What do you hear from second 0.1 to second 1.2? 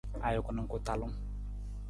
Ajuku na ku talung.